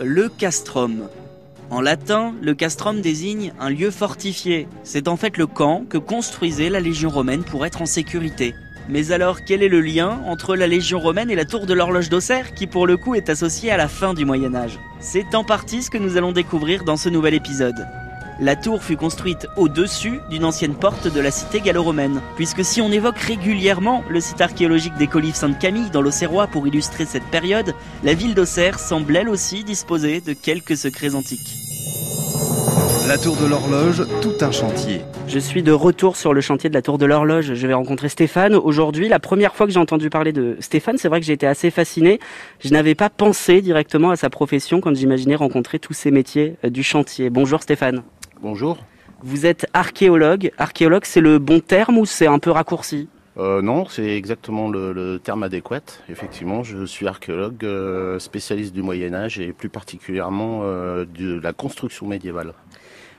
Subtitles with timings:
[0.00, 1.08] le castrum.
[1.68, 4.66] En latin, le castrum désigne un lieu fortifié.
[4.82, 8.54] C'est en fait le camp que construisait la Légion romaine pour être en sécurité.
[8.88, 12.08] Mais alors, quel est le lien entre la Légion romaine et la tour de l'horloge
[12.08, 14.80] d'Auxerre, qui pour le coup est associée à la fin du Moyen Âge?
[15.00, 17.86] C'est en partie ce que nous allons découvrir dans ce nouvel épisode.
[18.42, 22.90] La tour fut construite au-dessus d'une ancienne porte de la cité gallo-romaine, puisque si on
[22.90, 28.14] évoque régulièrement le site archéologique des Collifs Sainte-Camille dans l'Auxerrois pour illustrer cette période, la
[28.14, 31.54] ville d'Auxerre semble elle aussi disposer de quelques secrets antiques.
[33.06, 35.02] La tour de l'horloge, tout un chantier.
[35.28, 37.52] Je suis de retour sur le chantier de la tour de l'horloge.
[37.52, 38.54] Je vais rencontrer Stéphane.
[38.54, 41.46] Aujourd'hui, la première fois que j'ai entendu parler de Stéphane, c'est vrai que j'ai été
[41.46, 42.20] assez fasciné.
[42.60, 46.70] Je n'avais pas pensé directement à sa profession quand j'imaginais rencontrer tous ces métiers euh,
[46.70, 47.28] du chantier.
[47.28, 48.02] Bonjour Stéphane.
[48.42, 48.78] Bonjour.
[49.22, 50.50] Vous êtes archéologue.
[50.56, 53.08] Archéologue, c'est le bon terme ou c'est un peu raccourci
[53.38, 55.80] euh, non, c'est exactement le, terme adéquat.
[56.10, 62.06] Effectivement, je suis archéologue, euh, spécialiste du Moyen Âge et plus particulièrement de la construction
[62.06, 62.52] médiévale.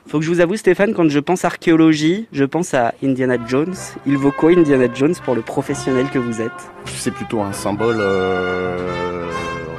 [0.06, 3.74] Faut que je vous avoue, Stéphane, quand je pense archéologie, je pense à Indiana Jones.
[4.04, 6.50] Il vaut quoi Indiana Jones pour le professionnel que vous êtes?
[6.86, 9.30] C'est plutôt un symbole euh,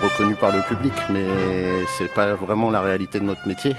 [0.01, 1.25] reconnu par le public, mais
[1.97, 3.73] c'est pas vraiment la réalité de notre métier.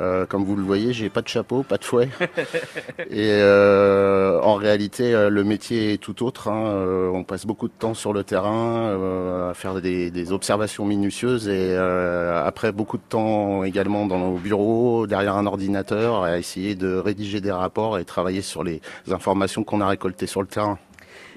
[0.00, 2.08] Euh, comme vous le voyez, j'ai pas de chapeau, pas de fouet.
[3.10, 6.48] Et euh, en réalité, euh, le métier est tout autre.
[6.48, 6.66] Hein.
[6.66, 11.48] Euh, on passe beaucoup de temps sur le terrain à faire des, des, observations minutieuses
[11.48, 16.94] et après beaucoup de temps également dans nos bureaux, derrière un ordinateur, à essayer de
[16.96, 20.78] rédiger des rapports et travailler sur les informations qu'on a récoltées sur le terrain.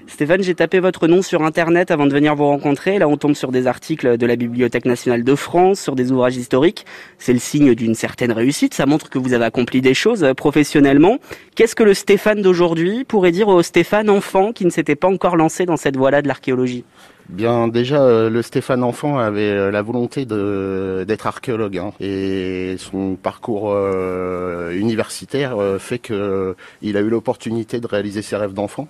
[0.08, 2.98] Stéphane, j'ai tapé votre nom sur Internet avant de venir vous rencontrer.
[2.98, 6.36] Là, on tombe sur des articles de la Bibliothèque nationale de France, sur des ouvrages
[6.36, 6.84] historiques.
[7.18, 8.74] C'est le signe d'une certaine réussite.
[8.74, 11.18] Ça montre que vous avez accompli des choses euh, professionnellement.
[11.54, 15.36] Qu'est-ce que le Stéphane d'aujourd'hui pourrait dire au Stéphane enfant qui ne s'était pas encore
[15.36, 16.84] lancé dans cette voie-là de l'archéologie?
[17.28, 21.92] Bien, déjà, euh, le Stéphane enfant avait euh, la volonté d'être archéologue, hein.
[22.00, 23.74] et son parcours
[24.72, 28.88] universitaire fait que il a eu l'opportunité de réaliser ses rêves d'enfant.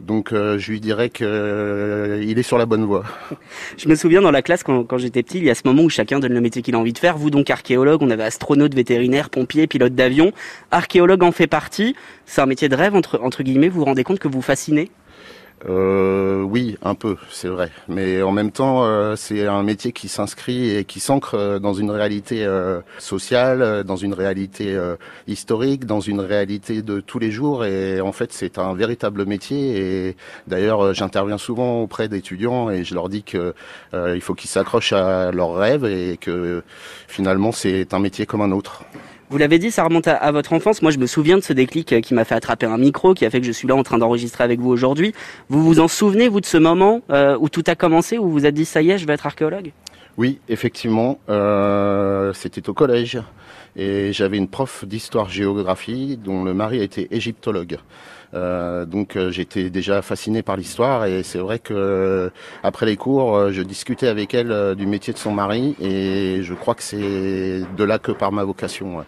[0.00, 3.04] Donc euh, je lui dirais qu'il euh, est sur la bonne voie.
[3.76, 5.82] Je me souviens dans la classe quand, quand j'étais petit, il y a ce moment
[5.82, 7.18] où chacun donne le métier qu'il a envie de faire.
[7.18, 10.32] Vous donc archéologue, on avait astronaute, vétérinaire, pompier, pilote d'avion.
[10.70, 11.96] Archéologue en fait partie.
[12.26, 13.68] C'est un métier de rêve entre, entre guillemets.
[13.68, 14.90] Vous vous rendez compte que vous fascinez?
[15.68, 17.70] Euh, oui, un peu, c'est vrai.
[17.88, 21.74] Mais en même temps, euh, c'est un métier qui s'inscrit et qui s'ancre euh, dans
[21.74, 24.78] une réalité euh, sociale, dans une réalité
[25.26, 27.64] historique, dans une réalité de tous les jours.
[27.64, 30.08] Et en fait, c'est un véritable métier.
[30.08, 30.16] Et
[30.46, 33.54] d'ailleurs, j'interviens souvent auprès d'étudiants et je leur dis que
[33.94, 36.62] il faut qu'ils s'accrochent à leurs rêves et que
[37.08, 38.84] finalement, c'est un métier comme un autre.
[39.30, 40.80] Vous l'avez dit, ça remonte à, votre enfance.
[40.80, 43.26] Moi, je me souviens de ce déclic euh, qui m'a fait attraper un micro, qui
[43.26, 45.12] a fait que je suis là en train d'enregistrer avec vous aujourd'hui.
[45.50, 48.32] Vous vous en souvenez, vous, de ce moment euh, où tout a commencé, où vous
[48.32, 49.72] vous êtes dit, ça y est, je vais être archéologue?
[50.16, 51.18] Oui, effectivement.
[51.28, 53.20] Euh, C'était au collège.
[53.76, 57.76] Et j'avais une prof d'histoire-géographie dont le mari était égyptologue.
[58.34, 62.30] Euh, donc euh, j'étais déjà fasciné par l'histoire et c'est vrai que euh,
[62.62, 66.74] après les cours, je discutais avec elle du métier de son mari et je crois
[66.74, 69.04] que c'est de là que par ma vocation.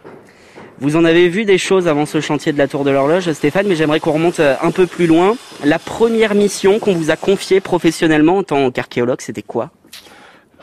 [0.79, 3.67] Vous en avez vu des choses avant ce chantier de la Tour de l'Horloge, Stéphane,
[3.67, 5.37] mais j'aimerais qu'on remonte un peu plus loin.
[5.63, 9.71] La première mission qu'on vous a confiée professionnellement en tant qu'archéologue, c'était quoi?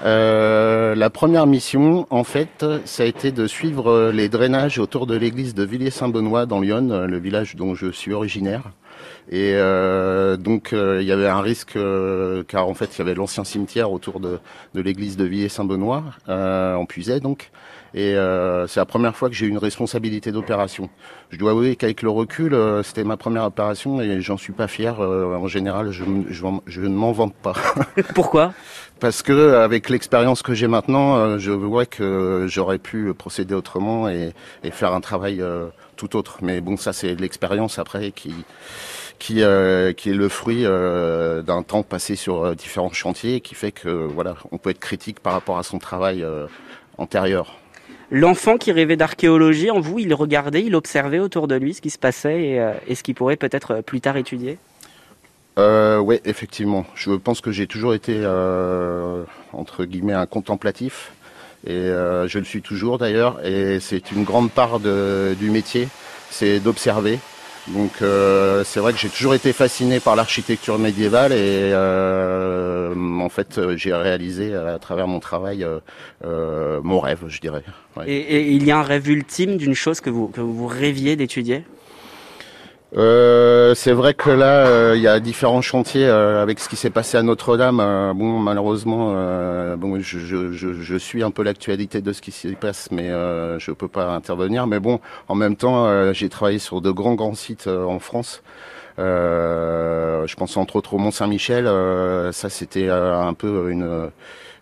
[0.04, 5.16] Euh, la première mission, en fait, ça a été de suivre les drainages autour de
[5.16, 8.64] l'église de Villiers-Saint-Benoît dans Lyon, le village dont je suis originaire.
[9.30, 13.02] Et euh, donc euh, il y avait un risque euh, car en fait il y
[13.02, 14.40] avait l'ancien cimetière autour de,
[14.74, 17.52] de l'église de Villiers-Saint-Benoît en Puisay donc.
[17.94, 18.14] Et
[18.68, 20.90] c'est la première fois que j'ai eu une responsabilité d'opération.
[21.32, 25.00] Je dois avouer qu'avec le recul, c'était ma première opération et j'en suis pas fier.
[25.00, 27.54] en général, je, je, je ne m'en vante pas.
[28.14, 28.54] Pourquoi?
[29.00, 34.34] Parce que avec l'expérience que j'ai maintenant, je vois que j'aurais pu procéder autrement et,
[34.72, 35.44] faire un travail
[35.96, 36.40] tout autre.
[36.42, 38.12] Mais bon, ça c'est l'expérience après
[39.20, 43.72] qui euh, est le fruit euh, d'un temps passé sur euh, différents chantiers, qui fait
[43.72, 46.26] que voilà, on peut être critique par rapport à son travail
[46.98, 47.58] antérieur.
[48.10, 51.90] L'enfant qui rêvait d'archéologie, en vous, il regardait, il observait autour de lui ce qui
[51.90, 54.58] se passait et, et ce qu'il pourrait peut-être plus tard étudier?
[55.58, 56.86] Euh, Oui, effectivement.
[56.96, 58.26] Je pense que j'ai toujours été,
[59.54, 61.12] entre guillemets, un contemplatif.
[61.66, 63.46] Et je le suis toujours d'ailleurs.
[63.46, 65.88] Et c'est une grande part de, du métier,
[66.30, 67.20] c'est d'observer.
[67.68, 73.28] Donc euh, c'est vrai que j'ai toujours été fasciné par l'architecture médiévale et euh, en
[73.28, 75.66] fait j'ai réalisé à travers mon travail
[76.24, 77.64] euh, mon rêve, je dirais.
[78.06, 81.64] Et, il y a un rêve ultime d'une chose que vous, que vous rêviez d'étudier?
[82.96, 86.78] Euh, c'est vrai que là, euh, il y a différents chantiers euh, avec ce qui
[86.78, 87.80] s'est passé à Notre-Dame.
[87.82, 89.14] Euh, bon, malheureusement,
[89.78, 93.10] bon, je, je, je, je, suis un peu l'actualité de ce qui s'y passe, mais
[93.10, 94.68] je peux pas intervenir.
[94.68, 98.42] Mais bon, en même temps, j'ai travaillé sur de grands grands sites en France.
[98.98, 101.66] je pense entre autres au Mont Saint-Michel.
[102.34, 104.10] ça, c'était un peu une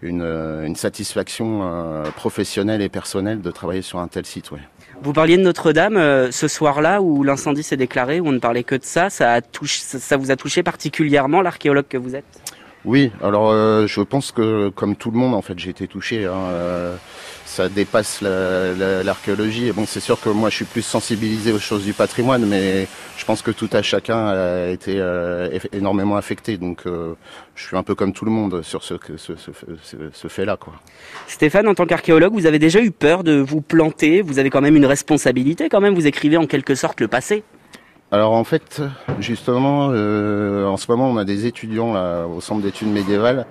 [0.01, 0.23] une,
[0.65, 4.51] une satisfaction professionnelle et personnelle de travailler sur un tel site.
[4.51, 4.59] Ouais.
[5.01, 8.63] Vous parliez de Notre-Dame euh, ce soir-là où l'incendie s'est déclaré, où on ne parlait
[8.63, 9.09] que de ça.
[9.09, 12.25] Ça, a touché, ça vous a touché particulièrement, l'archéologue que vous êtes?
[12.85, 16.25] Oui, alors euh, je pense que comme tout le monde, en fait, j'ai été touché.
[16.25, 16.95] Hein, euh,
[17.45, 19.67] ça dépasse l'archéologie.
[19.67, 22.87] et bon, c'est sûr que moi, je suis plus sensibilisé aux choses du patrimoine, mais
[23.17, 26.57] je pense que tout à chacun a été euh, énormément affecté.
[26.57, 29.51] Donc, je suis un peu comme tout le monde sur ce, ce, ce,
[30.11, 30.57] ce fait-là.
[30.57, 30.73] Quoi.
[31.27, 34.21] Stéphane, en tant qu'archéologue, vous avez déjà eu peur de vous planter?
[34.21, 35.95] Vous avez quand même une responsabilité, quand même.
[35.95, 37.43] Vous écrivez en quelque sorte le passé.
[38.11, 38.81] Alors en fait,
[39.19, 41.95] justement, euh, en ce moment, on a des étudiants
[42.27, 43.45] au centre d'études médiévales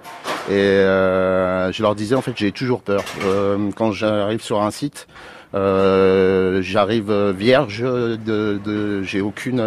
[0.48, 3.02] et euh, je leur disais en fait, j'ai toujours peur.
[3.24, 5.08] Euh, quand j'arrive sur un site,
[5.52, 7.84] j'arrive vierge
[9.02, 9.60] j'ai aucune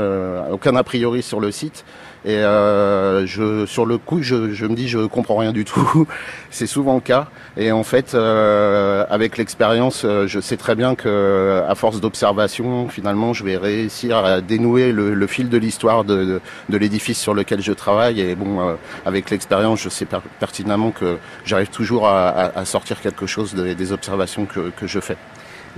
[0.51, 1.86] aucun a priori sur le site
[2.25, 6.08] et euh, je, sur le coup, je, je, me dis, je comprends rien du tout.
[6.50, 7.28] c'est souvent le cas.
[7.58, 12.90] Et en fait, euh, avec l'expérience, euh, je sais très bien que, à force d'observation,
[12.90, 17.19] finalement, je vais réussir à dénouer le, le fil de l'histoire de, de, de l'édifice
[17.19, 18.19] sur lequel je travaille.
[18.19, 18.75] Et bon, euh,
[19.06, 20.08] avec l'expérience, je sais
[20.40, 24.88] pertinemment que j'arrive toujours à, à, à, sortir quelque chose des, des observations que, que
[24.88, 25.18] je fais.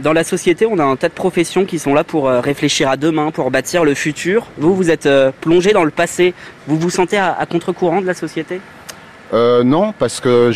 [0.01, 2.90] Dans la société, on a un tas de professions qui sont là pour euh, réfléchir
[2.90, 4.48] à demain, pour bâtir le futur.
[4.57, 6.34] Vous, vous êtes euh, plongé dans le passé.
[6.68, 8.62] Vous vous sentez à, contre-courant de la société?
[9.34, 10.51] Euh, non, parce que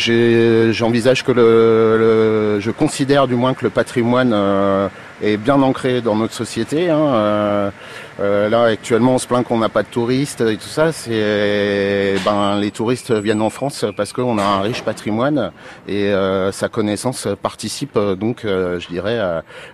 [0.72, 4.34] j'envisage que le, je considère du moins que le patrimoine
[5.22, 6.88] est bien ancré dans notre société.
[6.88, 7.70] Hein.
[8.20, 10.92] Euh là, actuellement, on se plaint qu'on n'a pas de touristes et tout ça.
[10.92, 15.52] C'est ben les touristes viennent en France parce qu'on a un riche patrimoine
[15.88, 19.20] et euh, sa connaissance participe donc, je dirais,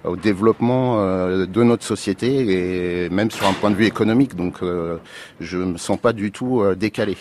[0.05, 0.97] au développement
[1.29, 4.35] de notre société et même sur un point de vue économique.
[4.37, 4.59] Donc,
[5.41, 7.17] je me sens pas du tout décalé.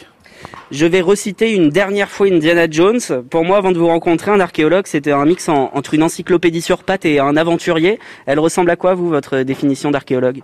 [0.71, 2.99] Je vais reciter une dernière fois Indiana Jones.
[3.29, 6.61] Pour moi, avant de vous rencontrer, un archéologue, c'était un mix en, entre une encyclopédie
[6.61, 7.99] sur pattes et un aventurier.
[8.25, 10.41] Elle ressemble à quoi, vous, votre définition d'archéologue?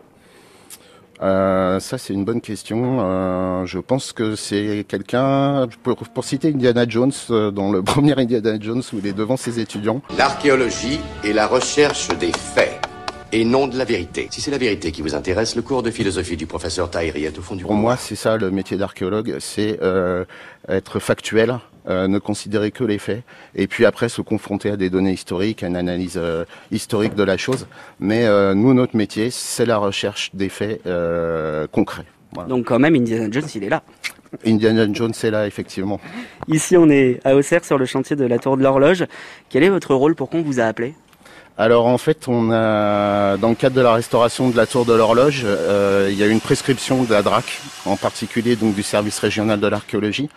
[1.21, 2.97] Euh, ça c'est une bonne question.
[2.99, 8.17] Euh, je pense que c'est quelqu'un, pour, pour, citer Indiana Jones, euh, dans le premier
[8.17, 10.01] Indiana Jones où il est devant ses étudiants.
[10.17, 12.79] L'archéologie est la recherche des faits
[13.31, 14.27] et non de la vérité.
[14.31, 17.37] Si c'est la vérité qui vous intéresse, le cours de philosophie du professeur Tahiri est
[17.37, 20.25] au fond du Pour moi, c'est ça le métier d'archéologue, c'est euh,
[20.69, 23.23] être factuel, euh, ne considérer que les faits,
[23.55, 27.23] et puis après se confronter à des données historiques, à une analyse euh, historique de
[27.23, 27.67] la chose.
[27.99, 30.81] Mais euh, nous, notre métier, c'est la recherche des faits
[31.71, 32.05] concrets.
[32.33, 32.49] Voilà.
[32.49, 33.83] Donc quand même, Indiana Jones, il est là.
[34.45, 35.99] Indiana Jones est là, effectivement.
[36.47, 39.05] Ici, on est à Auxerre, sur le chantier de la Tour de l'Horloge.
[39.49, 40.95] Quel est votre rôle Pourquoi on vous a appelé?
[41.57, 44.91] Alors en fait, on a dans le cadre de la restauration de la tour de
[44.91, 49.17] l'horloge, euh, il y a une prescription de la DRAC, en particulier donc du service
[49.19, 50.29] régional de l'archéologie,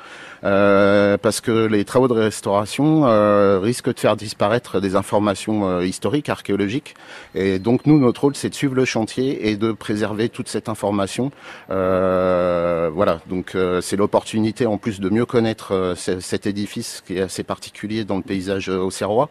[0.44, 6.29] euh, parce que les travaux de restauration euh, risquent de faire disparaître des informations historiques,
[6.29, 6.94] archéologiques,
[7.35, 10.69] et donc nous notre rôle c'est de suivre le chantier et de préserver toute cette
[10.69, 11.32] information.
[11.69, 18.05] Voilà, donc c'est l'opportunité en plus de mieux connaître cet édifice qui est assez particulier
[18.05, 19.29] dans le paysage auxerrois.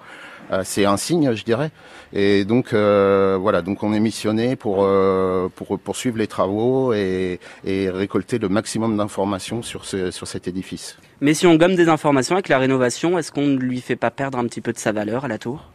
[0.51, 1.71] Euh, c'est un signe, je dirais.
[2.13, 7.39] Et donc euh, voilà, donc on est missionné pour euh, pour poursuivre les travaux et,
[7.65, 10.98] et récolter le maximum d'informations sur ce, sur cet édifice.
[11.19, 14.12] Mais si on gomme des informations avec la rénovation, est-ce qu'on ne lui fait pas
[14.12, 15.65] perdre un petit peu de sa valeur à la tour?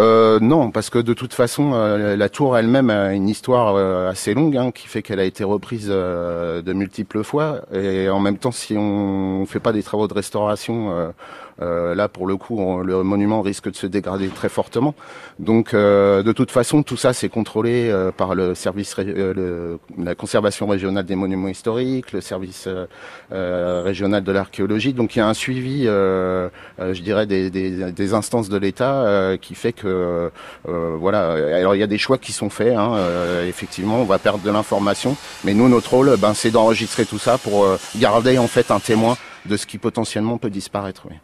[0.00, 4.10] Euh, non, parce que de toute façon, euh, la tour elle-même a une histoire euh,
[4.10, 7.60] assez longue, hein, qui fait qu'elle a été reprise de multiples fois.
[7.72, 11.10] Et en même temps, si on ne fait pas des travaux de restauration euh,
[11.60, 14.94] là, pour le coup, le monument risque de se dégrader très fortement.
[15.38, 20.14] Donc, euh, de toute façon, tout ça, c'est contrôlé euh, par le service, le, la
[20.14, 22.68] conservation régionale des monuments historiques, le service
[23.30, 24.92] régional de l'archéologie.
[24.92, 29.54] Donc, il y a un suivi, je dirais, des, des, des instances de l'État qui
[29.54, 30.30] fait que,
[30.64, 31.32] voilà.
[31.56, 32.74] Alors, il y a des choix qui sont faits.
[32.76, 32.96] Hein,
[33.46, 37.38] effectivement, on va perdre de l'information, mais nous, notre rôle, ben, c'est d'enregistrer tout ça
[37.38, 41.02] pour garder en fait un témoin de ce qui potentiellement peut disparaître.
[41.10, 41.16] Oui.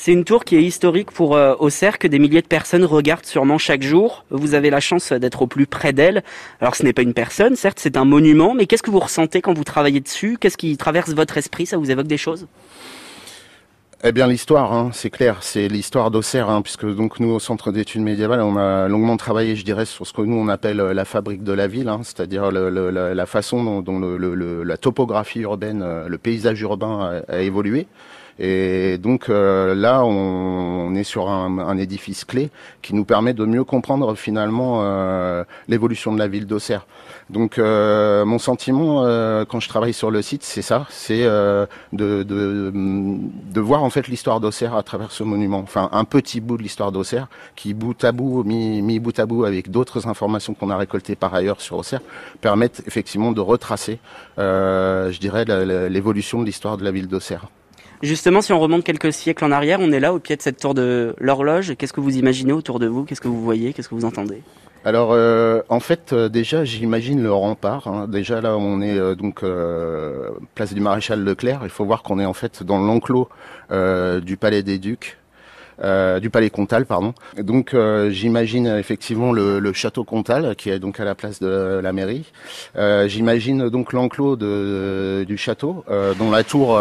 [0.00, 3.26] C'est une tour qui est historique pour euh, Auxerre, que des milliers de personnes regardent
[3.26, 4.24] sûrement chaque jour.
[4.30, 6.22] Vous avez la chance d'être au plus près d'elle.
[6.60, 9.42] Alors ce n'est pas une personne, certes, c'est un monument, mais qu'est-ce que vous ressentez
[9.42, 10.38] quand vous travaillez dessus?
[10.40, 11.66] Qu'est-ce qui traverse votre esprit?
[11.66, 12.46] Ça vous évoque des choses?
[14.04, 17.72] Eh bien l'histoire, hein, c'est clair, c'est l'histoire d'Auxerre, hein, puisque donc nous au Centre
[17.72, 20.94] d'études médiévales, on a longuement travaillé, je dirais, sur ce que nous on appelle euh,
[20.94, 26.18] la fabrique de la ville, hein, c'est-à-dire la, façon dont, la topographie urbaine, euh, le
[26.18, 27.88] paysage urbain a évolué.
[28.38, 32.50] Et donc euh, là, on, est sur un, édifice clé
[32.82, 36.86] qui nous permet de mieux comprendre finalement euh, l'évolution de la ville d'Auxerre.
[37.30, 39.02] Donc euh, mon sentiment
[39.48, 44.08] quand je travaille sur le site, c'est ça, c'est de, de, de, voir en fait
[44.08, 45.58] l'histoire d'Auxerre à travers ce monument.
[45.58, 49.26] Enfin, un petit bout de l'histoire d'Auxerre qui bout à bout, mis, mis bout à
[49.26, 52.00] bout avec d'autres informations qu'on a récoltées par ailleurs sur Auxerre,
[52.40, 53.98] permettent effectivement de retracer,
[54.36, 55.44] je dirais,
[55.88, 57.48] l'évolution de l'histoire de la ville d'Auxerre.
[58.02, 60.60] Justement, si on remonte quelques siècles en arrière, on est là au pied de cette
[60.60, 61.74] tour de l'horloge.
[61.76, 63.04] Qu'est-ce que vous imaginez autour de vous?
[63.04, 63.72] Qu'est-ce que vous voyez?
[63.72, 64.42] Qu'est-ce que vous entendez?
[64.84, 67.88] Alors euh, en fait euh, déjà j'imagine le rempart.
[67.88, 68.06] Hein.
[68.08, 69.44] Déjà là on est euh, donc
[70.54, 71.60] place du maréchal Leclerc.
[71.64, 73.28] Il faut voir qu'on est en fait dans l'enclos
[73.70, 75.18] du palais des Ducs.
[75.82, 77.14] Euh, du palais Comtal, pardon.
[77.40, 81.80] Donc euh, j'imagine effectivement le, le, château Comtal qui est donc à la place de
[81.80, 82.24] la mairie.
[82.76, 85.84] Euh, j'imagine donc l'enclos de, du château,
[86.18, 86.80] dont la tour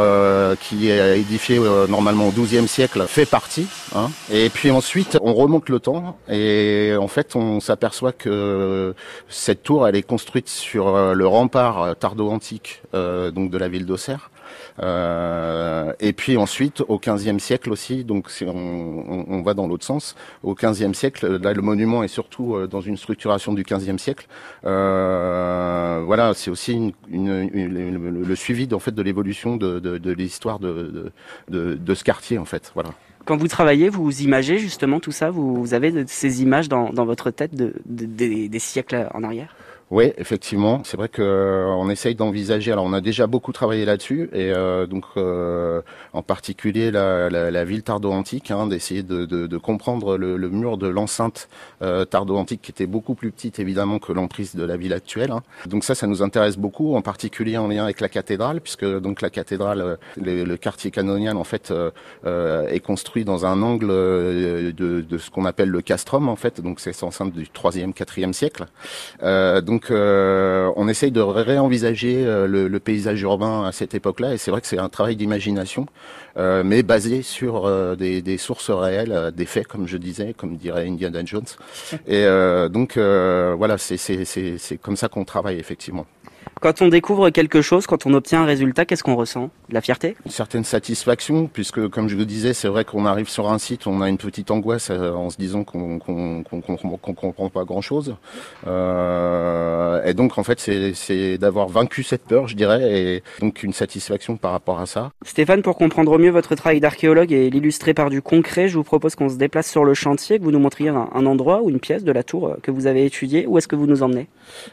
[0.61, 3.67] qui est édifiée normalement au XIIe siècle fait partie.
[3.95, 4.09] Hein.
[4.31, 8.95] Et puis ensuite on remonte le temps et en fait on s'aperçoit que
[9.29, 14.31] cette tour elle est construite sur le rempart tardo-antique donc de la ville d'Auxerre.
[14.79, 19.85] Euh, et puis ensuite, au XVe siècle aussi, donc si on, on, va dans l'autre
[19.85, 23.97] sens, au XVe siècle, là le monument est surtout euh, dans une structuration du XVe
[23.97, 24.27] siècle.
[24.65, 31.11] Euh, voilà, c'est aussi le suivi fait de l'évolution de, l'histoire de,
[31.49, 32.73] ce quartier en fait.
[33.25, 35.29] Quand vous travaillez, vous imagez justement tout ça?
[35.29, 39.55] Vous, avez ces images dans, votre tête de, des, des siècles en arrière?
[39.89, 42.73] Oui, effectivement, c'est vrai que euh, on essaye d'envisager.
[42.73, 47.51] Alors, on a déjà beaucoup travaillé là-dessus, et euh, donc euh, en particulier la, la,
[47.51, 51.47] la ville tardo-antique, hein, d'essayer de, de, de, comprendre le, le, mur de l'enceinte
[51.81, 55.31] euh, tardo-antique, qui était beaucoup plus petite évidemment que l'emprise de la ville actuelle.
[55.31, 55.41] Hein.
[55.67, 59.21] Donc ça, ça nous intéresse beaucoup, en particulier en lien avec la cathédrale, puisque donc
[59.21, 61.73] la cathédrale, le, le quartier canonial en fait
[62.25, 66.59] est construit dans un angle de, de ce qu'on appelle le castrum en fait.
[66.59, 68.65] Donc c'est enceinte du 3e, 4e siècle.
[69.21, 74.37] donc donc euh, on essaye de réenvisager euh, le, paysage urbain à cette époque-là, et
[74.37, 75.85] c'est vrai que c'est un travail d'imagination,
[76.35, 81.23] euh, mais basé sur des, sources réelles, des faits, comme je disais, comme dirait Indiana
[81.23, 81.45] Jones.
[82.07, 82.25] Et
[82.71, 86.07] donc voilà, c'est comme ça qu'on travaille effectivement.
[86.61, 89.49] Quand on découvre quelque chose, quand on obtient un résultat, qu'est-ce qu'on ressent?
[89.69, 90.15] De la fierté?
[90.25, 93.87] Une certaine satisfaction, puisque comme je le disais, c'est vrai qu'on arrive sur un site,
[93.87, 98.15] on a une petite angoisse euh, en se disant qu'on qu'on comprend pas grand-chose.
[98.65, 103.73] Euh, et donc en fait, c'est d'avoir vaincu cette peur, je dirais, et donc une
[103.73, 105.11] satisfaction par rapport à ça.
[105.23, 109.15] Stéphane, pour comprendre mieux votre travail d'archéologue et l'illustrer par du concret, je vous propose
[109.15, 112.03] qu'on se déplace sur le chantier, que vous nous montriez un, endroit ou une pièce
[112.03, 113.45] de la tour que vous avez étudiée.
[113.47, 114.27] Où est-ce que vous nous emmenez?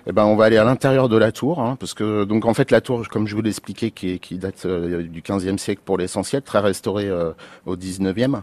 [0.06, 1.60] Eh ben, on va aller à l'intérieur de la tour.
[1.64, 1.76] Hein.
[1.78, 4.66] Parce que donc en fait la tour, comme je vous l'ai expliqué, qui, qui date
[4.66, 7.32] euh, du 15e siècle pour l'essentiel, très restaurée euh,
[7.66, 8.42] au 19e.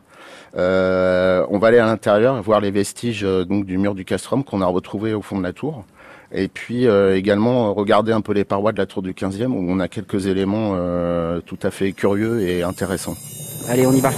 [0.57, 4.61] Euh, on va aller à l'intérieur voir les vestiges donc du mur du castrum qu'on
[4.61, 5.85] a retrouvé au fond de la tour.
[6.33, 9.79] Et puis également regarder un peu les parois de la tour du 15e où on
[9.81, 10.77] a quelques éléments
[11.45, 13.17] tout à fait curieux et intéressants.
[13.67, 14.11] Allez, on y va.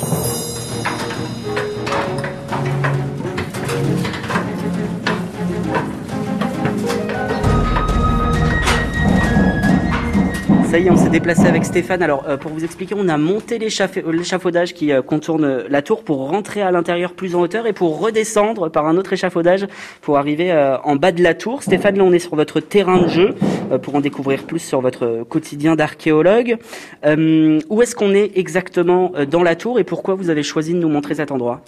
[10.73, 12.01] Ça y est, on s'est déplacé avec Stéphane.
[12.01, 16.27] Alors, euh, pour vous expliquer, on a monté l'échafaudage qui euh, contourne la tour pour
[16.27, 19.67] rentrer à l'intérieur plus en hauteur et pour redescendre par un autre échafaudage
[20.01, 21.61] pour arriver euh, en bas de la tour.
[21.61, 23.35] Stéphane, là, on est sur votre terrain de jeu
[23.83, 26.57] pour en découvrir plus sur votre quotidien d'archéologue.
[27.05, 30.89] où est-ce qu'on est exactement dans la tour et pourquoi vous avez choisi de nous
[30.89, 31.61] montrer cet endroit?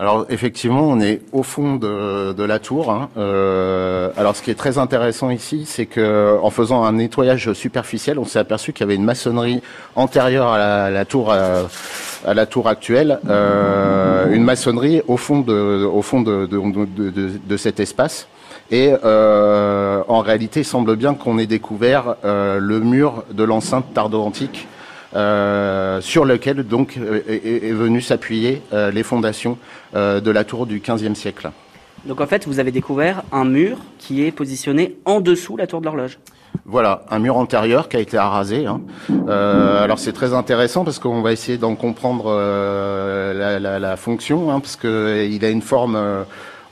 [0.00, 2.90] Alors effectivement, on est au fond de, de la tour.
[2.90, 3.10] Hein.
[3.18, 8.18] Euh, alors ce qui est très intéressant ici, c'est que en faisant un nettoyage superficiel,
[8.18, 9.60] on s'est aperçu qu'il y avait une maçonnerie
[9.96, 16.00] antérieure à la, tour à, la tour actuelle, euh, une maçonnerie au fond de au
[16.00, 18.26] fond de, de, de cet espace.
[18.70, 23.92] Et euh, en réalité, il semble bien qu'on ait découvert euh, le mur de l'enceinte
[23.92, 24.79] tardo-antique euh,
[25.12, 29.58] sur lequel donc euh, est, est venu s'appuyer euh, les fondations
[29.94, 31.50] de la tour du XVe siècle.
[32.06, 35.80] Donc en fait, vous avez découvert un mur qui est positionné en dessous la tour
[35.80, 36.18] de l'horloge.
[36.64, 38.66] Voilà, un mur antérieur qui a été arasé.
[38.66, 38.80] Hein.
[39.28, 43.96] Euh, alors c'est très intéressant parce qu'on va essayer d'en comprendre euh, la, la, la,
[43.96, 45.98] fonction, hein, parce qu'il a une forme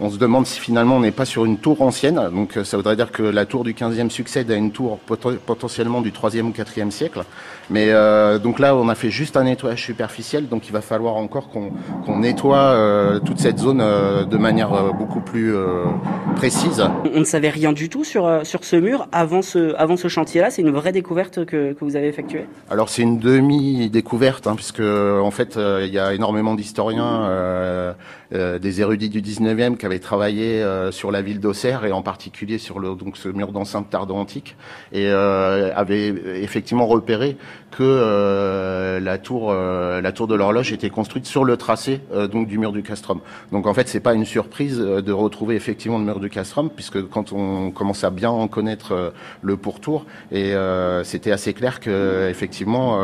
[0.00, 2.20] on se demande si finalement on n'est pas sur une tour ancienne.
[2.32, 6.10] Donc ça voudrait dire que la tour du 15e succède à une tour potentiellement du
[6.10, 7.24] 3e ou 4e siècle.
[7.70, 7.92] Mais
[8.42, 12.18] donc là, on a fait juste un nettoyage superficiel, donc il va falloir encore qu'on
[12.18, 15.54] nettoie toute cette zone de manière beaucoup plus
[16.36, 16.82] précise.
[17.14, 20.50] On ne savait rien du tout sur, sur ce mur avant ce, avant ce chantier-là.
[20.50, 22.46] C'est une vraie découverte que, que vous avez effectuée?
[22.70, 27.94] Alors c'est une demi-découverte, hein, puisque en fait il y a énormément d'historiens
[28.34, 32.02] euh, des érudits du 19e qui avaient travaillé euh, sur la ville d'Auxerre et en
[32.02, 34.54] particulier sur le, donc ce mur d'enceinte tardo-antique
[34.92, 36.08] et euh, avaient
[36.42, 37.38] effectivement repéré
[37.70, 42.00] que la tour la tour de l'horloge était construite sur le tracé
[42.32, 43.20] donc du mur du castrum.
[43.52, 47.06] Donc en fait c'est pas une surprise de retrouver effectivement le mur du castrum puisque
[47.08, 50.54] quand on commence à bien en connaître le pourtour et
[51.04, 52.98] c'était assez clair que effectivement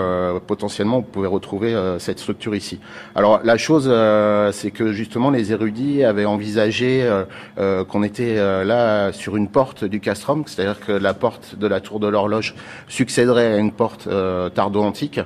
[0.47, 2.81] potentiellement on pouvait retrouver cette structure ici.
[3.15, 3.93] Alors la chose
[4.53, 7.25] c'est que justement les érudits avaient envisagé euh,
[7.59, 11.67] euh, qu'on était euh, là sur une porte du castrum, c'est-à-dire que la porte de
[11.67, 12.55] la tour de l'horloge
[12.89, 14.09] succéderait à une porte
[14.55, 15.21] tardo-antique.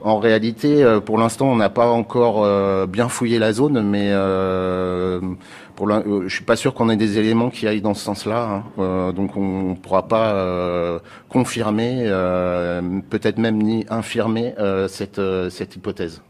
[0.00, 2.46] En réalité, pour l'instant, on n'a pas encore
[2.88, 4.10] bien fouillé la zone, mais
[5.76, 8.64] pour je suis pas sûr qu'on ait des éléments qui aillent dans ce sens-là.
[8.78, 9.12] Hein.
[9.12, 12.04] donc on ne pourra pas confirmer,
[13.10, 14.54] peut-être même ni infirmer
[14.88, 16.22] cette hypothèse.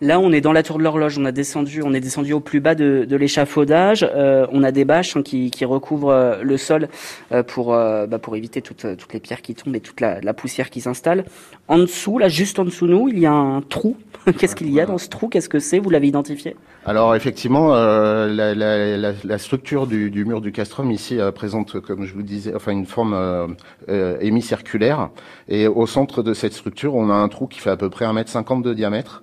[0.00, 1.18] Là, on est dans la tour de l'horloge.
[1.18, 4.08] On a descendu, on est descendu au plus bas de, de l'échafaudage.
[4.14, 6.88] Euh, on a des bâches hein, qui, qui, recouvrent euh, le sol
[7.32, 10.34] euh, pour bah, pour éviter toutes, toutes les pierres qui tombent et toute la, la
[10.34, 11.24] poussière qui s'installe.
[11.66, 13.96] En dessous, là, juste en dessous de nous, il y a un trou.
[14.38, 15.28] Qu'est-ce qu'il y a dans ce trou?
[15.28, 15.80] Qu'est-ce que c'est?
[15.80, 16.54] Vous l'avez identifié?
[16.86, 22.14] Alors effectivement, la, la, la, structure du, du, mur du castrum ici présente, comme je
[22.14, 23.56] vous disais, enfin une forme
[23.88, 25.10] hémicirculaire.
[25.48, 28.06] Et au centre de cette structure, on a un trou qui fait à peu près
[28.06, 29.22] 1m50 de diamètre.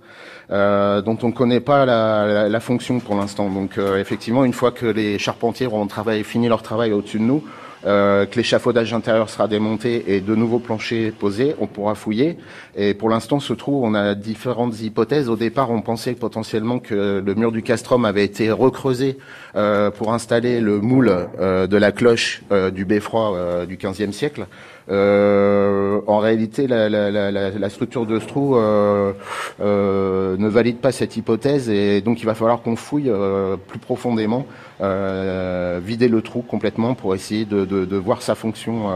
[0.52, 3.50] Euh, dont on ne connaît pas la, la, fonction pour l'instant.
[3.50, 7.24] Donc euh, effectivement, une fois que les charpentiers auront travaillé, fini leur travail au-dessus de
[7.24, 7.44] nous,
[7.86, 12.38] euh, que l'échafaudage intérieur sera démonté et de nouveaux planchers posés, on pourra fouiller.
[12.76, 15.30] Et pour l'instant, ce trou, on a différentes hypothèses.
[15.30, 19.20] Au départ, on pensait potentiellement que le mur du castrum avait été recreusé
[19.56, 22.42] euh, pour installer le moule euh, de la cloche
[22.74, 24.48] du beffroi du XVe siècle.
[24.90, 29.14] Euh, en réalité, la, la, la, la, structure de ce trou euh,
[29.60, 33.80] euh, ne valide pas cette hypothèse et donc il va falloir qu'on fouille euh, plus
[33.80, 34.46] profondément,
[34.82, 38.92] euh, vider le trou complètement pour essayer de, de, de voir sa fonction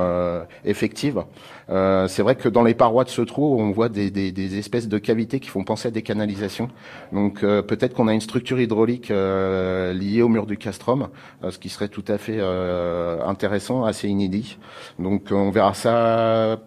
[0.63, 1.24] effective.
[1.70, 5.40] C'est vrai que dans les parois de ce trou, on voit des, espèces de cavités
[5.40, 6.70] qui font penser à des canalisations.
[7.14, 11.10] Donc peut-être qu'on a une structure hydraulique liée au mur du castrum,
[11.48, 14.58] ce qui serait tout à fait intéressant, assez inédit.
[14.98, 16.60] Donc on verra ça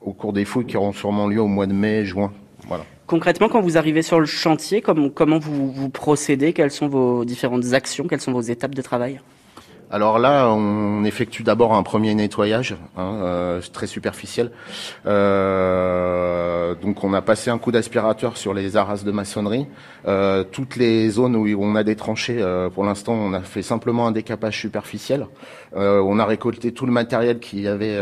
[0.00, 2.32] au cours des fouilles qui auront sûrement lieu au mois de mai, juin.
[2.68, 2.84] Voilà.
[3.06, 6.52] Concrètement, quand vous arrivez sur le chantier, comment, comment vous, vous procédez?
[6.52, 8.06] Quelles sont vos différentes actions?
[8.08, 9.20] Quelles sont vos étapes de travail?
[9.90, 14.50] Alors là, on effectue d'abord un premier nettoyage, hein, euh, très superficiel.
[15.06, 19.66] Euh, donc on a passé un coup d'aspirateur sur les arras de maçonnerie.
[20.08, 22.44] Euh, toutes les zones où on a des tranchées,
[22.74, 25.26] pour l'instant, on a fait simplement un décapage superficiel.
[25.74, 27.96] on a récolté tout le matériel qu'il y avait,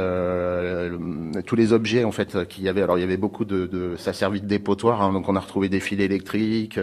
[1.44, 2.82] tous les objets en fait qu'il y avait.
[2.82, 5.40] Alors il y avait beaucoup de, de ça servait de dépotoir, hein, donc on a
[5.40, 6.78] retrouvé des fils électriques.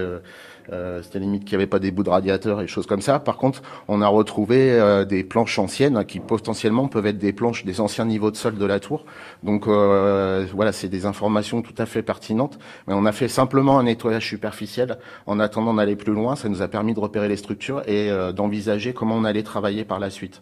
[0.72, 3.20] Euh, c'était limite qu'il n'y avait pas des bouts de radiateur et choses comme ça.
[3.20, 7.66] Par contre, on a retrouvé euh, des planches anciennes qui potentiellement peuvent être des planches
[7.66, 9.06] des anciens niveaux de sol de la tour.
[9.44, 12.60] Donc euh, voilà, c'est des informations tout à fait pertinentes.
[12.88, 16.36] Mais on a fait simplement un nettoyage superficiel en attendant d'aller plus loin.
[16.36, 20.00] Ça nous a permis de repérer les structures et d'envisager comment on allait travailler par
[20.00, 20.42] la suite.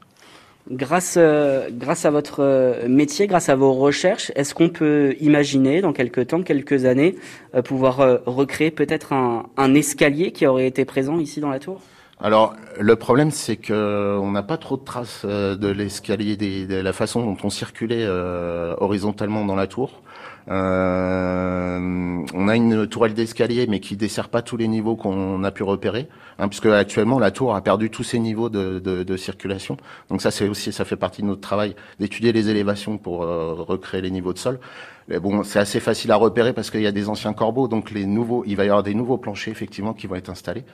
[0.72, 5.82] Grâce, euh, grâce à votre euh, métier, grâce à vos recherches, est-ce qu'on peut imaginer
[5.82, 7.16] dans quelques temps, quelques années,
[7.56, 11.82] euh, pouvoir recréer peut-être un, un, escalier qui aurait été présent ici dans la tour?
[12.20, 16.94] Alors le problème c'est que on n'a pas trop de traces de l'escalier, de la
[16.94, 20.02] façon dont on circulait horizontalement dans la tour.
[20.48, 25.52] Euh, on a une tourelle d'escalier, mais qui dessert pas tous les niveaux qu'on a
[25.52, 29.18] pu repérer, hein, puisque actuellement la tour a perdu tous ses niveaux de, de, de
[29.18, 29.78] circulation.
[30.10, 33.54] Donc ça, c'est aussi, ça fait partie de notre travail d'étudier les élévations pour euh,
[33.54, 34.60] recréer les niveaux de sol.
[35.08, 37.90] Mais bon, c'est assez facile à repérer parce qu'il y a des anciens corbeaux, donc
[37.90, 40.66] les nouveaux, il va y avoir des nouveaux planchers effectivement qui vont être installés.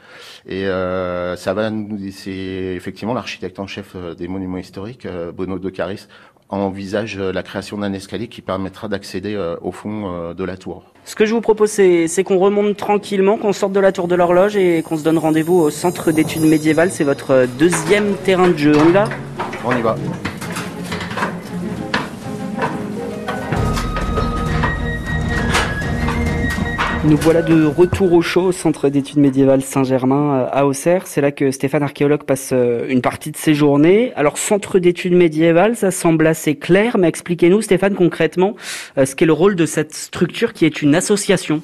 [0.45, 1.71] Et euh, ça va,
[2.11, 6.07] c'est effectivement l'architecte en chef euh, des monuments historiques, Bono de Caris,
[6.49, 10.83] envisage la création d'un escalier qui permettra d'accéder euh, au fond euh, de la tour.
[11.05, 14.15] Ce que je vous propose, c'est qu'on remonte tranquillement, qu'on sorte de la tour de
[14.15, 16.91] l'horloge et qu'on se donne rendez-vous au centre d'études médiévales.
[16.91, 18.73] C'est votre deuxième terrain de jeu.
[18.75, 19.05] On y va?
[19.65, 19.95] On y va.
[27.07, 31.05] Nous voilà de retour au chaud au Centre d'études médiévales Saint-Germain euh, à Auxerre.
[31.05, 34.11] C'est là que Stéphane, archéologue, passe euh, une partie de ses journées.
[34.15, 38.55] Alors, Centre d'études médiévales, ça semble assez clair, mais expliquez-nous, Stéphane, concrètement,
[38.97, 41.61] euh, ce qu'est le rôle de cette structure qui est une association?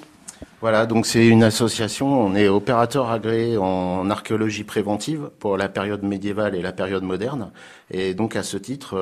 [0.62, 6.04] Voilà, donc c'est une association, on est opérateur agréé en archéologie préventive pour la période
[6.04, 7.50] médiévale et la période moderne.
[7.90, 8.96] Et donc à ce titre,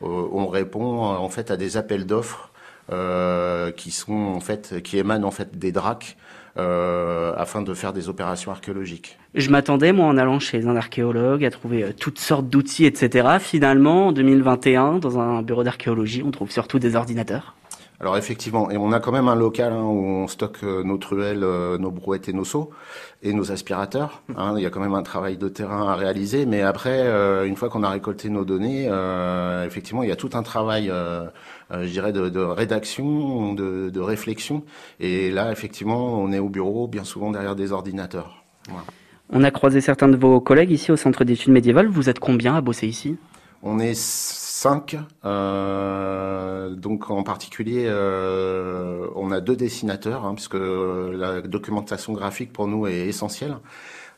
[0.00, 2.51] on répond en fait à des appels d'offres
[3.76, 6.16] qui sont en fait qui émanent en fait des dracs
[6.58, 9.16] euh, afin de faire des opérations archéologiques.
[9.34, 13.38] Je m'attendais, moi, en allant chez un archéologue, à trouver euh, toutes sortes d'outils, etc.
[13.40, 17.54] Finalement, en 2021, dans un bureau d'archéologie, on trouve surtout des ordinateurs.
[18.02, 20.98] Alors effectivement, et on a quand même un local hein, où on stocke euh, nos
[20.98, 22.70] truelles, euh, nos brouettes et nos seaux
[23.22, 24.22] et nos aspirateurs.
[24.36, 24.54] Hein.
[24.56, 27.54] il y a quand même un travail de terrain à réaliser, mais après, euh, une
[27.54, 28.90] fois qu'on a récolté nos données,
[29.64, 30.92] effectivement, il y a tout un travail,
[31.72, 34.62] je dirais, de, rédaction, de, réflexion.
[35.00, 38.44] Et là, effectivement, on est au bureau, bien souvent derrière des ordinateurs.
[39.30, 41.86] On a croisé certains de vos collègues ici au Centre d'études médiévales.
[41.86, 43.16] Vous êtes combien à bosser ici?
[43.62, 44.96] On est 5.
[45.24, 52.68] Euh, donc en particulier, euh, on a deux dessinateurs, hein, puisque la documentation graphique pour
[52.68, 53.56] nous est essentielle.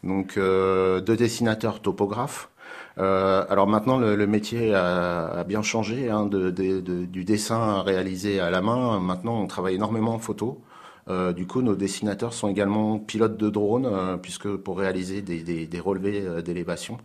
[0.02, 2.50] Donc euh, deux dessinateurs topographes.
[2.96, 9.00] Alors maintenant, le, métier a, bien changé hein, du dessin réalisé à la main.
[9.00, 10.62] Maintenant, on travaille énormément en photo.
[11.08, 15.80] Euh, du coup, nos dessinateurs sont également pilotes de drones, euh, puisque pour réaliser des,
[15.80, 16.98] relevés euh, d'élévation,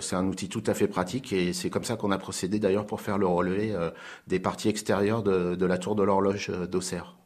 [0.00, 2.86] c'est un outil tout à fait pratique et c'est comme ça qu'on a procédé d'ailleurs
[2.86, 3.74] pour faire le relevé
[4.26, 7.16] des parties extérieures de, la tour de l'horloge d'Auxerre.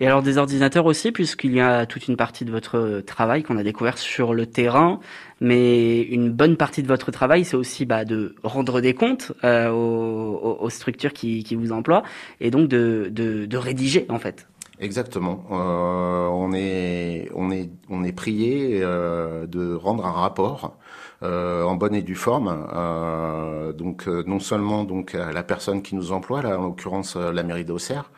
[0.00, 3.56] Et alors des ordinateurs aussi, puisqu'il y a toute une partie de votre travail qu'on
[3.56, 4.98] a découvert sur le terrain,
[5.40, 10.70] mais une bonne partie de votre travail, c'est aussi bah, de rendre des comptes aux,
[10.70, 12.02] structures qui, vous emploient,
[12.40, 14.48] et donc de rédiger en fait.
[14.80, 15.44] Exactement.
[15.52, 20.76] Euh, on est on est on est prié euh, de rendre un rapport
[21.22, 22.66] euh, en bonne et due forme.
[22.74, 27.16] Euh, donc euh, non seulement donc à la personne qui nous emploie, là en l'occurrence
[27.16, 28.10] la mairie d'Auxerre,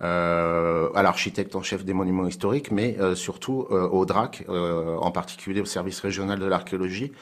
[0.00, 6.00] à l'architecte en chef des monuments historiques, mais surtout au DRAC, en particulier au service
[6.00, 7.12] régional de l'archéologie,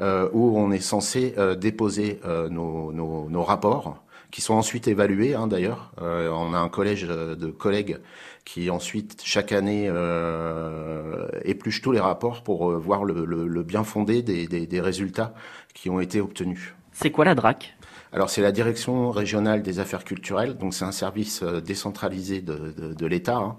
[0.00, 2.20] où on est censé déposer
[2.50, 5.92] nos, rapports qui sont ensuite évalués hein, d'ailleurs.
[6.02, 7.98] Euh, on a un collège de collègues
[8.44, 14.22] qui ensuite chaque année euh, épluche tous les rapports pour euh, voir le, bien fondé
[14.22, 15.34] des, des, résultats
[15.72, 16.74] qui ont été obtenus.
[16.90, 17.76] C'est quoi la DRAC?
[18.14, 23.06] Alors c'est la direction régionale des affaires culturelles, donc c'est un service euh, décentralisé de,
[23.06, 23.56] l'État, hein.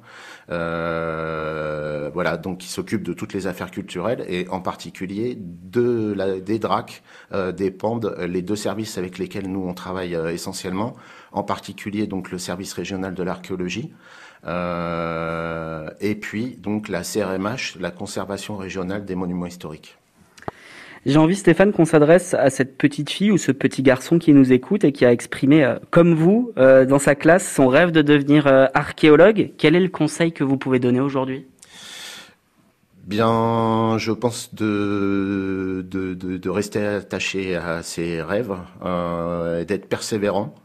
[0.50, 6.40] euh, voilà, donc qui s'occupe de toutes les affaires culturelles et en particulier de la,
[6.40, 10.96] des DRAC euh, dépendent les deux services avec lesquels nous on travaille euh, essentiellement,
[11.34, 13.92] en particulier donc le service régional de l'archéologie.
[14.46, 19.98] Euh, et puis donc la CRMH, la conservation régionale des monuments historiques.
[21.06, 24.52] J'ai envie, Stéphane, qu'on s'adresse à cette petite fille ou ce petit garçon qui nous
[24.52, 28.02] écoute et qui a exprimé, euh, comme vous, euh, dans sa classe, son rêve de
[28.02, 29.52] devenir euh, archéologue.
[29.60, 31.46] Quel est le conseil que vous pouvez donner aujourd'hui?
[33.04, 38.56] Bien, je pense de, de, rester attaché à ses rêves,
[39.68, 40.56] d'être persévérant.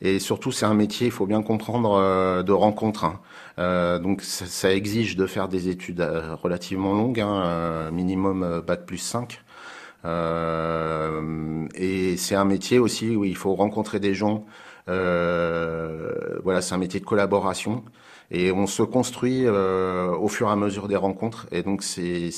[0.00, 3.04] Et surtout, c'est un métier, il faut bien comprendre, de rencontre.
[3.04, 3.20] Hein.
[3.58, 8.98] Euh, donc, ça, exige de faire des études euh, relativement longues, hein, minimum bac plus
[8.98, 9.40] 5.
[11.74, 14.44] et c'est un métier aussi où il faut rencontrer des gens.
[14.86, 17.84] voilà, c'est un métier de collaboration
[18.30, 21.46] et on se construit euh, au fur et à mesure des rencontres.
[21.52, 22.30] Et donc c'est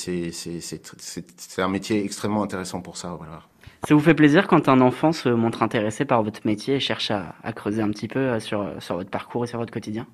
[1.58, 3.16] un métier extrêmement intéressant pour ça.
[3.16, 3.40] Voilà.
[3.86, 7.10] Ça vous fait plaisir quand un enfant se montre intéressé par votre métier et cherche
[7.10, 10.06] à, creuser un petit peu euh, sur votre parcours et sur votre quotidien?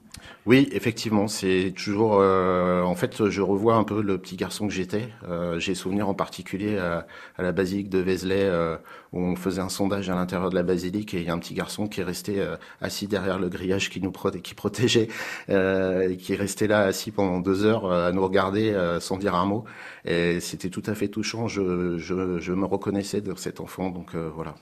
[0.45, 2.19] Oui, effectivement, c'est toujours.
[2.21, 5.09] Euh, en fait, je revois un peu le petit garçon que j'étais.
[5.29, 7.07] Euh, J'ai souvenir en particulier à,
[7.37, 8.77] à, la basilique de Vézelay euh,
[9.13, 11.39] où on faisait un sondage à l'intérieur de la basilique et il y a un
[11.39, 15.09] petit garçon qui est resté euh, assis derrière le grillage qui nous protégeait,
[15.49, 19.37] euh, et qui est resté là assis pendant deux heures à nous regarder sans dire
[19.37, 19.65] un mot.
[20.05, 21.47] Et c'était tout à fait touchant.
[21.47, 24.55] Je, je, je me reconnaissais de cet enfant, donc voilà.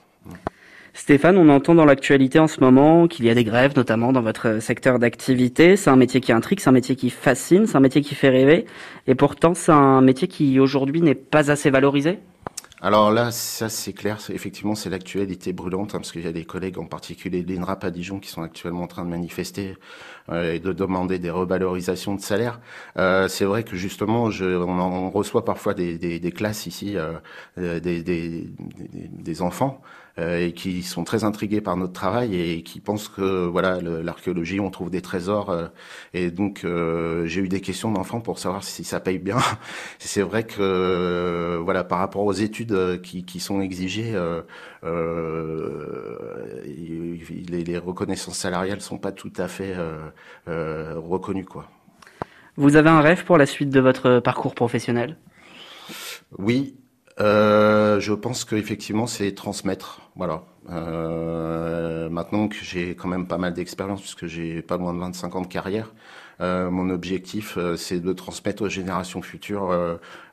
[0.93, 4.21] Stéphane, on entend dans l'actualité en ce moment qu'il y a des grèves, notamment dans
[4.21, 5.77] votre secteur d'activité.
[5.77, 8.29] C'est un métier qui intrigue, c'est un métier qui fascine, c'est un métier qui fait
[8.29, 8.65] rêver.
[9.07, 12.19] Et pourtant, c'est un métier qui aujourd'hui n'est pas assez valorisé.
[12.83, 16.45] Alors là, ça c'est clair, effectivement c'est l'actualité brûlante, hein, parce qu'il y a des
[16.45, 19.75] collègues en particulier l'INRAP à Dijon qui sont actuellement en train de manifester
[20.31, 22.59] et de demander des revalorisations de salaire.
[22.95, 26.95] c'est vrai que justement, on, reçoit parfois des, classes ici,
[27.55, 33.07] des, des, enfants euh, et qui sont très intrigués par notre travail et qui pensent
[33.07, 35.67] que voilà l'archéologie on trouve des trésors euh,
[36.13, 39.37] et donc euh, j'ai eu des questions d'enfants pour savoir si ça paye bien.
[39.99, 44.13] C'est vrai que voilà par rapport aux études qui, qui sont exigées,
[47.53, 49.75] les, les, reconnaissances salariales sont pas tout à fait
[50.47, 51.69] reconnues quoi.
[52.57, 55.17] Vous avez un rêve pour la suite de votre parcours professionnel?
[56.37, 56.75] Oui,
[57.19, 60.01] euh, je pense qu'effectivement, c'est transmettre.
[60.15, 60.43] Voilà.
[60.69, 65.35] Euh, maintenant que j'ai quand même pas mal d'expérience, puisque j'ai pas loin de 25
[65.35, 65.91] ans de carrière,
[66.41, 69.71] euh, mon objectif, euh, c'est de transmettre aux générations futures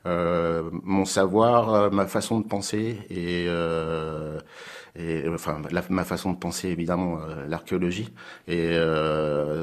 [0.05, 3.45] euh, mon savoir, ma façon de penser et,
[4.95, 8.11] et enfin ma façon de penser évidemment l'archéologie.
[8.47, 8.75] Et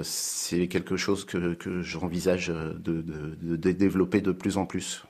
[0.03, 5.05] c'est quelque chose que, que j'envisage de, de, de développer de plus en plus.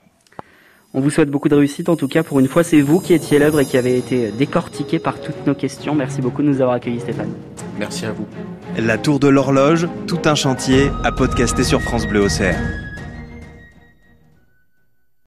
[0.93, 1.89] On vous souhaite beaucoup de réussite.
[1.89, 4.31] En tout cas, pour une fois, c'est vous qui étiez l'œuvre et qui avez été
[4.31, 5.93] décortiqué par toutes nos questions.
[5.93, 7.31] Merci beaucoup de nous avoir accueillis, Stéphane.
[7.77, 8.25] Merci à vous.
[8.77, 12.86] La Tour de l'Horloge, tout un chantier à podcaster sur France Bleu Auxerre.